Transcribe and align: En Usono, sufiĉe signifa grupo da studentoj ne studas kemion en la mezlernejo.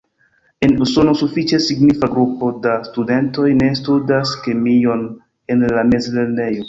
En 0.67 0.71
Usono, 0.85 1.11
sufiĉe 1.19 1.59
signifa 1.65 2.09
grupo 2.15 2.49
da 2.63 2.73
studentoj 2.89 3.47
ne 3.59 3.69
studas 3.81 4.33
kemion 4.47 5.05
en 5.57 5.67
la 5.79 5.85
mezlernejo. 5.93 6.59